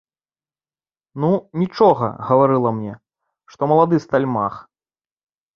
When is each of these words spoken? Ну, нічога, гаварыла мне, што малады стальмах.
Ну, 1.25 1.29
нічога, 1.63 2.07
гаварыла 2.29 2.73
мне, 2.79 2.97
што 3.55 3.61
малады 3.73 3.95
стальмах. 4.07 4.53